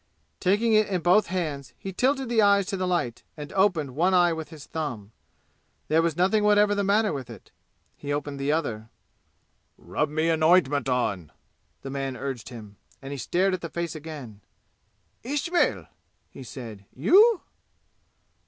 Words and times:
Taking 0.39 0.73
it 0.73 0.87
in 0.87 1.01
both 1.01 1.27
hands 1.27 1.75
be 1.83 1.93
tilted 1.93 2.27
the 2.27 2.41
eyes 2.41 2.65
to 2.65 2.75
the 2.75 2.87
light 2.87 3.21
and 3.37 3.53
opened 3.53 3.93
one 3.95 4.15
eye 4.15 4.33
with 4.33 4.49
his 4.49 4.65
thumb. 4.65 5.11
There 5.89 6.01
was 6.01 6.17
nothing 6.17 6.43
whatever 6.43 6.73
the 6.73 6.83
matter 6.83 7.13
with 7.13 7.29
it. 7.29 7.51
He 7.95 8.11
opened 8.11 8.39
the 8.39 8.51
other. 8.51 8.89
"Rub 9.77 10.09
me 10.09 10.29
an 10.29 10.41
ointment 10.41 10.89
on!" 10.89 11.31
the 11.83 11.91
man 11.91 12.17
urged 12.17 12.49
him, 12.49 12.77
and 12.99 13.11
he 13.11 13.17
stared 13.19 13.53
at 13.53 13.61
the 13.61 13.69
face 13.69 13.93
again. 13.93 14.41
"Ismail!" 15.23 15.85
he 16.31 16.41
said. 16.41 16.85
"You?" 16.95 17.41